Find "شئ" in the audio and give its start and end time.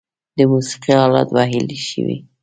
1.87-2.13